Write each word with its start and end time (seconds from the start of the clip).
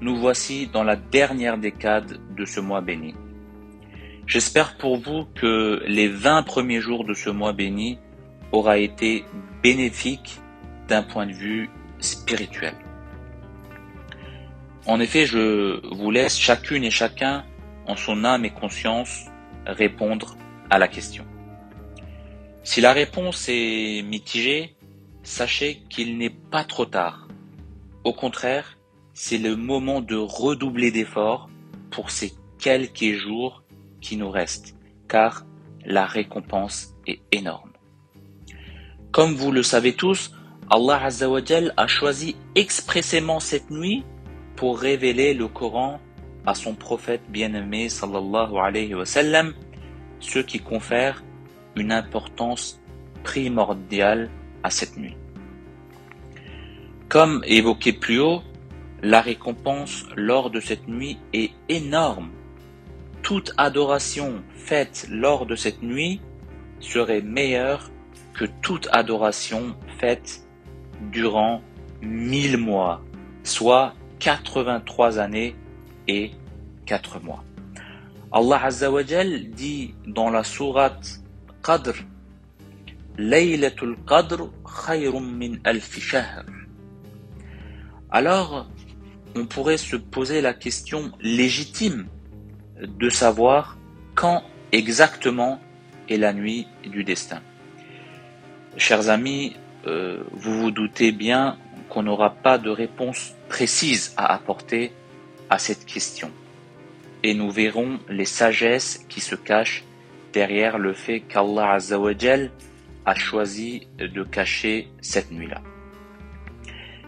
Nous 0.00 0.16
voici 0.16 0.68
dans 0.68 0.84
la 0.84 0.94
dernière 0.94 1.58
décade 1.58 2.20
de 2.36 2.44
ce 2.44 2.60
mois 2.60 2.80
béni. 2.80 3.14
J'espère 4.26 4.76
pour 4.76 4.96
vous 4.96 5.24
que 5.34 5.82
les 5.86 6.06
20 6.06 6.44
premiers 6.44 6.80
jours 6.80 7.04
de 7.04 7.14
ce 7.14 7.30
mois 7.30 7.52
béni 7.52 7.98
aura 8.52 8.78
été 8.78 9.24
bénéfique 9.62 10.40
d'un 10.86 11.02
point 11.02 11.26
de 11.26 11.32
vue 11.32 11.68
spirituel. 11.98 12.74
En 14.86 15.00
effet, 15.00 15.26
je 15.26 15.84
vous 15.94 16.10
laisse 16.10 16.38
chacune 16.38 16.84
et 16.84 16.90
chacun, 16.90 17.44
en 17.86 17.96
son 17.96 18.24
âme 18.24 18.44
et 18.44 18.50
conscience, 18.50 19.26
répondre 19.66 20.36
à 20.70 20.78
la 20.78 20.86
question. 20.86 21.26
Si 22.62 22.80
la 22.80 22.92
réponse 22.92 23.46
est 23.48 24.02
mitigée, 24.02 24.76
sachez 25.24 25.82
qu'il 25.90 26.18
n'est 26.18 26.30
pas 26.30 26.64
trop 26.64 26.86
tard. 26.86 27.28
Au 28.04 28.12
contraire, 28.12 28.77
c'est 29.20 29.38
le 29.38 29.56
moment 29.56 30.00
de 30.00 30.14
redoubler 30.14 30.92
d'efforts 30.92 31.50
pour 31.90 32.12
ces 32.12 32.32
quelques 32.56 33.14
jours 33.16 33.64
qui 34.00 34.16
nous 34.16 34.30
restent, 34.30 34.76
car 35.08 35.44
la 35.84 36.06
récompense 36.06 36.94
est 37.04 37.18
énorme. 37.32 37.72
Comme 39.10 39.34
vous 39.34 39.50
le 39.50 39.64
savez 39.64 39.94
tous, 39.94 40.30
Allah 40.70 41.02
Azzawajal 41.02 41.74
a 41.76 41.88
choisi 41.88 42.36
expressément 42.54 43.40
cette 43.40 43.72
nuit 43.72 44.04
pour 44.54 44.78
révéler 44.78 45.34
le 45.34 45.48
Coran 45.48 45.98
à 46.46 46.54
son 46.54 46.76
prophète 46.76 47.22
bien-aimé 47.28 47.88
sallallahu 47.88 48.56
alayhi 48.56 48.94
wa 48.94 49.04
sallam, 49.04 49.52
ce 50.20 50.38
qui 50.38 50.60
confère 50.60 51.24
une 51.74 51.90
importance 51.90 52.80
primordiale 53.24 54.30
à 54.62 54.70
cette 54.70 54.96
nuit. 54.96 55.16
Comme 57.08 57.42
évoqué 57.48 57.92
plus 57.92 58.20
haut, 58.20 58.42
la 59.02 59.20
récompense 59.20 60.06
lors 60.16 60.50
de 60.50 60.60
cette 60.60 60.88
nuit 60.88 61.18
est 61.32 61.52
énorme. 61.68 62.30
Toute 63.22 63.52
adoration 63.56 64.42
faite 64.54 65.06
lors 65.10 65.46
de 65.46 65.54
cette 65.54 65.82
nuit 65.82 66.20
serait 66.80 67.22
meilleure 67.22 67.90
que 68.34 68.44
toute 68.62 68.88
adoration 68.92 69.76
faite 69.98 70.46
durant 71.12 71.62
mille 72.02 72.56
mois, 72.56 73.02
soit 73.42 73.94
83 74.20 75.18
années 75.18 75.56
et 76.06 76.30
4 76.86 77.20
mois. 77.20 77.44
Allah 78.30 78.64
Azza 78.64 78.90
wa 78.90 79.02
dit 79.02 79.94
dans 80.06 80.30
la 80.30 80.44
sourate 80.44 81.20
Qadr 81.62 81.94
Laylatul 83.16 83.96
Qadr 84.06 84.50
khayrun 84.64 85.20
min 85.20 85.54
alf 85.64 85.98
shahr. 85.98 86.44
Alors, 88.10 88.68
on 89.34 89.46
pourrait 89.46 89.78
se 89.78 89.96
poser 89.96 90.40
la 90.40 90.54
question 90.54 91.12
légitime 91.20 92.06
de 92.80 93.10
savoir 93.10 93.76
quand 94.14 94.42
exactement 94.72 95.60
est 96.08 96.16
la 96.16 96.32
nuit 96.32 96.66
du 96.84 97.04
destin. 97.04 97.40
Chers 98.76 99.08
amis, 99.08 99.56
euh, 99.86 100.22
vous 100.32 100.60
vous 100.60 100.70
doutez 100.70 101.12
bien 101.12 101.58
qu'on 101.88 102.02
n'aura 102.02 102.30
pas 102.30 102.58
de 102.58 102.70
réponse 102.70 103.32
précise 103.48 104.14
à 104.16 104.32
apporter 104.32 104.92
à 105.50 105.58
cette 105.58 105.84
question. 105.86 106.30
Et 107.22 107.34
nous 107.34 107.50
verrons 107.50 107.98
les 108.08 108.24
sagesses 108.24 109.04
qui 109.08 109.20
se 109.20 109.34
cachent 109.34 109.84
derrière 110.32 110.78
le 110.78 110.92
fait 110.92 111.20
qu'Allah 111.20 111.72
Azzawajal 111.72 112.50
a 113.04 113.14
choisi 113.14 113.88
de 113.98 114.22
cacher 114.22 114.88
cette 115.00 115.32
nuit-là. 115.32 115.62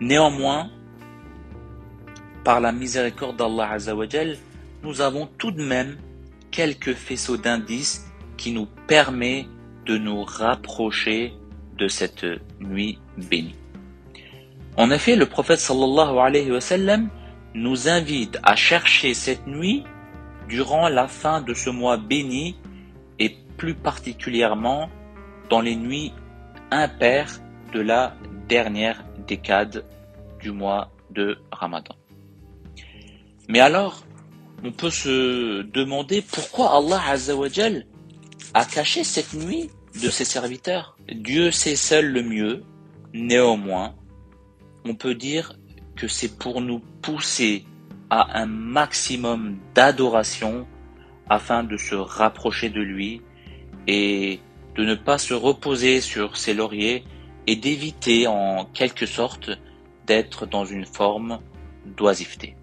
Néanmoins, 0.00 0.70
par 2.44 2.60
la 2.60 2.72
miséricorde 2.72 3.36
d'Allah 3.36 3.72
Azzawajal, 3.72 4.36
nous 4.82 5.00
avons 5.00 5.28
tout 5.38 5.50
de 5.50 5.62
même 5.62 5.96
quelques 6.50 6.94
faisceaux 6.94 7.36
d'indices 7.36 8.06
qui 8.36 8.52
nous 8.52 8.66
permettent 8.86 9.46
de 9.86 9.96
nous 9.98 10.22
rapprocher 10.24 11.34
de 11.78 11.88
cette 11.88 12.26
nuit 12.60 12.98
bénie. 13.16 13.54
En 14.76 14.90
effet, 14.90 15.16
le 15.16 15.26
prophète 15.26 15.60
sallallahu 15.60 16.18
alayhi 16.18 16.50
wa 16.50 16.60
sallam 16.60 17.08
nous 17.54 17.88
invite 17.88 18.38
à 18.42 18.56
chercher 18.56 19.14
cette 19.14 19.46
nuit 19.46 19.84
durant 20.48 20.88
la 20.88 21.08
fin 21.08 21.42
de 21.42 21.54
ce 21.54 21.70
mois 21.70 21.96
béni 21.96 22.56
et 23.18 23.36
plus 23.56 23.74
particulièrement 23.74 24.88
dans 25.50 25.60
les 25.60 25.76
nuits 25.76 26.12
impaires 26.70 27.40
de 27.72 27.80
la 27.80 28.14
dernière 28.48 29.04
décade 29.26 29.84
du 30.40 30.50
mois 30.50 30.90
de 31.10 31.38
Ramadan. 31.50 31.94
Mais 33.52 33.60
alors, 33.60 34.02
on 34.64 34.72
peut 34.72 34.88
se 34.88 35.60
demander 35.60 36.22
pourquoi 36.22 36.74
Allah 36.74 37.02
a 38.54 38.64
caché 38.64 39.04
cette 39.04 39.34
nuit 39.34 39.68
de 40.02 40.08
ses 40.08 40.24
serviteurs. 40.24 40.96
Dieu 41.12 41.50
sait 41.50 41.76
seul 41.76 42.06
le 42.14 42.22
mieux, 42.22 42.64
néanmoins, 43.12 43.94
on 44.86 44.94
peut 44.94 45.14
dire 45.14 45.58
que 45.96 46.08
c'est 46.08 46.38
pour 46.38 46.62
nous 46.62 46.78
pousser 47.02 47.66
à 48.08 48.40
un 48.40 48.46
maximum 48.46 49.58
d'adoration 49.74 50.66
afin 51.28 51.62
de 51.62 51.76
se 51.76 51.94
rapprocher 51.94 52.70
de 52.70 52.80
lui 52.80 53.20
et 53.86 54.40
de 54.76 54.82
ne 54.82 54.94
pas 54.94 55.18
se 55.18 55.34
reposer 55.34 56.00
sur 56.00 56.38
ses 56.38 56.54
lauriers 56.54 57.04
et 57.46 57.56
d'éviter 57.56 58.26
en 58.26 58.64
quelque 58.64 59.04
sorte 59.04 59.50
d'être 60.06 60.46
dans 60.46 60.64
une 60.64 60.86
forme 60.86 61.38
d'oisiveté. 61.84 62.56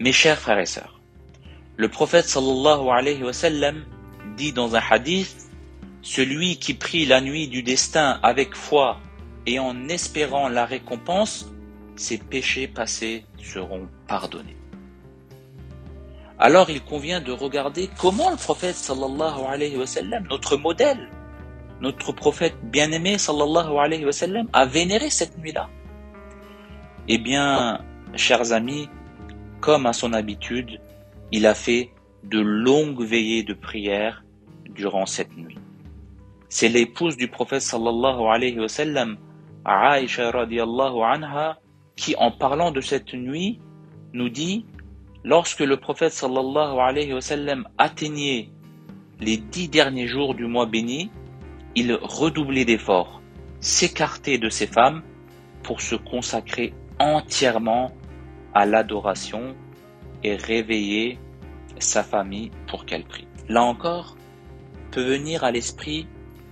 Mes 0.00 0.12
chers 0.12 0.38
frères 0.38 0.60
et 0.60 0.66
sœurs, 0.66 1.00
le 1.76 1.88
prophète 1.88 2.26
sallallahu 2.26 2.88
alayhi 2.88 3.24
wa 3.24 3.32
sallam 3.32 3.84
dit 4.36 4.52
dans 4.52 4.76
un 4.76 4.80
hadith 4.90 5.50
Celui 6.02 6.56
qui 6.58 6.74
prie 6.74 7.04
la 7.04 7.20
nuit 7.20 7.48
du 7.48 7.64
destin 7.64 8.20
avec 8.22 8.54
foi 8.54 9.00
et 9.44 9.58
en 9.58 9.88
espérant 9.88 10.48
la 10.48 10.66
récompense, 10.66 11.50
ses 11.96 12.18
péchés 12.18 12.68
passés 12.68 13.24
seront 13.42 13.88
pardonnés. 14.06 14.56
Alors 16.38 16.70
il 16.70 16.80
convient 16.80 17.20
de 17.20 17.32
regarder 17.32 17.90
comment 17.98 18.30
le 18.30 18.36
prophète 18.36 18.76
sallallahu 18.76 19.46
alayhi 19.48 19.76
wa 19.76 19.86
sallam, 19.86 20.28
notre 20.30 20.56
modèle, 20.56 21.08
notre 21.80 22.12
prophète 22.12 22.54
bien-aimé 22.62 23.18
sallallahu 23.18 23.76
alayhi 23.76 24.04
wa 24.04 24.12
sallam, 24.12 24.46
a 24.52 24.64
vénéré 24.64 25.10
cette 25.10 25.36
nuit-là. 25.38 25.68
Eh 27.08 27.18
bien, 27.18 27.80
chers 28.14 28.52
amis, 28.52 28.88
comme 29.68 29.84
à 29.84 29.92
son 29.92 30.14
habitude, 30.14 30.80
il 31.30 31.44
a 31.44 31.52
fait 31.52 31.90
de 32.24 32.40
longues 32.40 33.02
veillées 33.02 33.42
de 33.42 33.52
prière 33.52 34.24
durant 34.70 35.04
cette 35.04 35.36
nuit. 35.36 35.58
C'est 36.48 36.70
l'épouse 36.70 37.18
du 37.18 37.28
prophète 37.28 37.60
sallallahu 37.60 38.22
alayhi 38.32 38.58
wa 38.58 38.68
sallam, 38.68 39.18
Aisha 39.66 40.30
anha, 40.30 41.58
qui 41.96 42.16
en 42.16 42.30
parlant 42.30 42.70
de 42.70 42.80
cette 42.80 43.12
nuit 43.12 43.60
nous 44.14 44.30
dit 44.30 44.64
lorsque 45.22 45.60
le 45.60 45.76
prophète 45.76 46.12
sallallahu 46.12 46.78
alayhi 46.78 47.12
wa 47.12 47.20
atteignait 47.76 48.48
les 49.20 49.36
dix 49.36 49.68
derniers 49.68 50.06
jours 50.06 50.34
du 50.34 50.46
mois 50.46 50.64
béni, 50.64 51.10
il 51.74 51.92
redoublait 51.92 52.64
d'efforts, 52.64 53.20
s'écartait 53.60 54.38
de 54.38 54.48
ses 54.48 54.66
femmes 54.66 55.02
pour 55.62 55.82
se 55.82 55.94
consacrer 55.94 56.72
entièrement 56.98 57.92
à 58.58 58.66
l'adoration 58.66 59.54
et 60.24 60.34
réveiller 60.34 61.16
sa 61.78 62.02
famille 62.02 62.50
pour 62.66 62.86
qu'elle 62.86 63.04
prie. 63.04 63.28
Là 63.48 63.62
encore, 63.62 64.16
peut 64.90 65.04
venir 65.04 65.44
à 65.44 65.52
l'esprit 65.52 66.08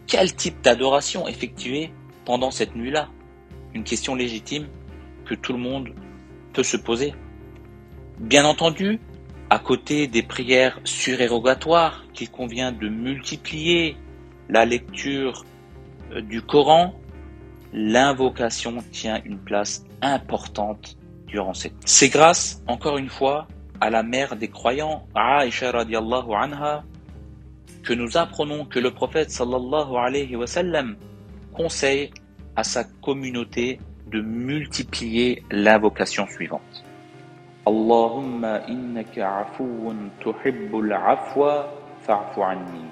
quel 0.07 0.33
type 0.33 0.61
d'adoration 0.63 1.27
effectuer 1.27 1.91
pendant 2.25 2.53
cette 2.53 2.77
nuit-là 2.77 3.09
Une 3.75 3.83
question 3.83 4.15
légitime 4.15 4.69
que 5.25 5.35
tout 5.35 5.53
le 5.53 5.59
monde 5.59 5.95
peut 6.53 6.63
se 6.63 6.77
poser. 6.77 7.13
Bien 8.21 8.45
entendu, 8.45 9.01
à 9.51 9.59
côté 9.59 10.07
des 10.07 10.23
prières 10.23 10.79
surérogatoires 10.85 12.05
qu'il 12.13 12.31
convient 12.31 12.71
de 12.71 12.89
multiplier, 12.89 13.97
la 14.49 14.65
lecture 14.65 15.45
euh, 16.13 16.21
du 16.21 16.41
Coran, 16.41 16.95
l'invocation 17.73 18.77
tient 18.93 19.21
une 19.25 19.39
place 19.39 19.85
importante 20.03 20.97
durant 21.27 21.55
cette. 21.55 21.75
C'est 21.85 22.09
grâce, 22.09 22.63
encore 22.67 22.99
une 22.99 23.09
fois, 23.09 23.47
à 23.81 23.91
la 23.91 24.03
mère 24.03 24.37
des 24.37 24.49
croyants, 24.49 25.07
Aisha 25.15 25.71
radiallahu 25.71 26.33
anha, 26.35 26.85
que 27.83 27.93
nous 27.93 28.17
apprenons 28.17 28.65
que 28.65 28.79
le 28.79 28.91
prophète 28.91 29.31
sallallahu 29.31 29.97
alayhi 29.97 30.35
wa 30.37 30.47
sallam 30.47 30.97
conseille 31.55 32.11
à 32.57 32.65
sa 32.65 32.85
communauté 32.85 33.79
de 34.11 34.21
multiplier 34.21 35.43
l'invocation 35.51 36.27
suivante. 36.27 36.85
Allahumma 37.67 38.61
innaka 38.69 39.41
afuun 39.41 40.11
tuhibbul 40.21 40.93
afwa 40.93 41.69
fa'fu 42.03 42.43
anni. 42.43 42.87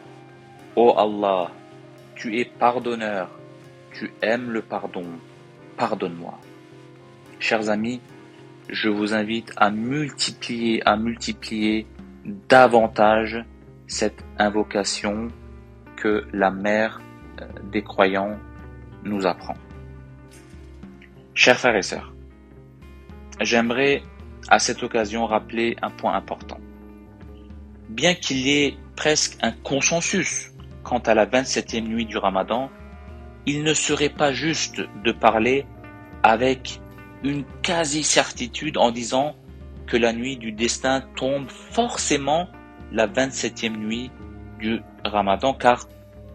Oh 0.77 0.95
Allah, 0.97 1.51
tu 2.17 2.39
es 2.39 2.45
pardonneur, 2.45 3.29
tu 3.93 4.13
aimes 4.23 4.51
le 4.51 4.63
pardon, 4.63 5.07
pardonne-moi. 5.77 6.35
Chers 7.39 7.69
amis, 7.69 8.01
je 8.69 8.89
vous 8.89 9.15
invite 9.15 9.53
à 9.57 9.71
multiplier, 9.71 10.83
à 10.87 10.97
multiplier 10.97 11.87
davantage 12.49 13.45
cette 13.87 14.25
invocation 14.39 15.29
que 15.97 16.25
la 16.33 16.51
mère 16.51 17.01
euh, 17.41 17.47
des 17.71 17.83
croyants 17.83 18.37
nous 19.05 19.27
apprend. 19.27 19.55
Chers 21.35 21.59
frères 21.59 21.77
et 21.77 21.83
sœurs, 21.83 22.15
j'aimerais 23.41 24.03
à 24.49 24.59
cette 24.59 24.83
occasion 24.83 25.27
rappeler 25.27 25.77
un 25.83 25.91
point 25.91 26.15
important. 26.15 26.59
Bien 27.89 28.15
qu'il 28.15 28.39
y 28.39 28.65
ait 28.65 28.77
presque 28.97 29.37
un 29.43 29.53
consensus 29.53 30.53
quant 30.83 30.99
à 30.99 31.15
la 31.15 31.27
27e 31.27 31.83
nuit 31.83 32.07
du 32.07 32.19
Ramadan, 32.19 32.71
il 33.47 33.63
ne 33.63 33.75
serait 33.75 34.11
pas 34.11 34.33
juste 34.33 34.83
de 35.05 35.13
parler 35.13 35.67
avec 36.23 36.81
une 37.23 37.45
quasi-certitude 37.63 38.77
en 38.77 38.91
disant 38.91 39.37
que 39.87 39.97
la 39.97 40.13
nuit 40.13 40.37
du 40.37 40.53
destin 40.53 41.03
tombe 41.17 41.49
forcément 41.49 42.49
la 42.93 43.07
27e 43.07 43.77
nuit 43.77 44.11
du 44.59 44.81
Ramadan, 45.05 45.55
car 45.55 45.89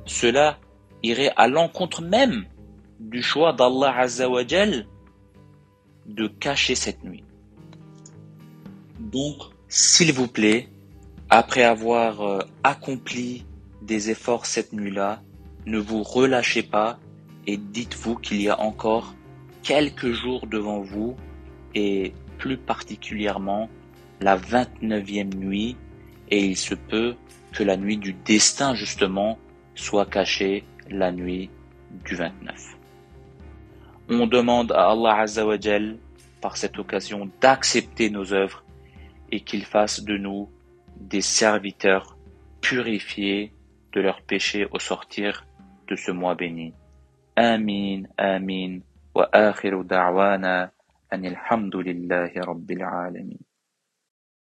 cela 0.05 0.57
irait 1.03 1.31
à 1.35 1.47
l'encontre 1.47 2.01
même 2.01 2.45
du 2.99 3.21
choix 3.23 3.53
d'Allah 3.53 3.97
Azzawajal 3.97 4.85
de 6.05 6.27
cacher 6.27 6.75
cette 6.75 7.03
nuit. 7.03 7.23
Donc, 8.99 9.37
s'il 9.67 10.11
vous 10.11 10.27
plaît, 10.27 10.67
après 11.29 11.63
avoir 11.63 12.21
euh, 12.21 12.39
accompli 12.63 13.45
des 13.81 14.09
efforts 14.09 14.45
cette 14.45 14.73
nuit-là, 14.73 15.21
ne 15.65 15.77
vous 15.77 16.03
relâchez 16.03 16.63
pas 16.63 16.99
et 17.47 17.57
dites-vous 17.57 18.15
qu'il 18.15 18.41
y 18.41 18.49
a 18.49 18.59
encore 18.59 19.13
quelques 19.63 20.11
jours 20.11 20.47
devant 20.47 20.81
vous 20.81 21.15
et 21.75 22.13
plus 22.37 22.57
particulièrement 22.57 23.69
la 24.21 24.37
29e 24.37 25.35
nuit 25.35 25.75
et 26.29 26.45
il 26.45 26.57
se 26.57 26.75
peut 26.75 27.15
que 27.51 27.63
la 27.63 27.77
nuit 27.77 27.97
du 27.97 28.13
destin 28.13 28.75
justement 28.75 29.37
soit 29.75 30.05
cachée 30.05 30.63
la 30.89 31.11
nuit 31.11 31.49
du 32.05 32.15
29. 32.15 32.77
On 34.09 34.27
demande 34.27 34.71
à 34.71 34.91
Allah 34.91 35.21
Azzawajal 35.21 35.97
par 36.41 36.57
cette 36.57 36.79
occasion 36.79 37.29
d'accepter 37.41 38.09
nos 38.09 38.33
œuvres 38.33 38.63
et 39.31 39.41
qu'il 39.41 39.65
fasse 39.65 40.03
de 40.03 40.17
nous 40.17 40.49
des 40.99 41.21
serviteurs 41.21 42.17
purifiés 42.61 43.53
de 43.93 44.01
leurs 44.01 44.21
péchés 44.21 44.67
au 44.71 44.79
sortir 44.79 45.45
de 45.87 45.95
ce 45.95 46.11
mois 46.11 46.35
béni. 46.35 46.73
Amin, 47.35 48.03
amin. 48.17 48.79
وآخر 49.19 49.81
دعوانا 49.81 50.71
أن 51.13 51.25
الحمد 51.25 51.75
لله 51.75 52.31
رب 52.37 52.71
العالمين. 52.71 53.48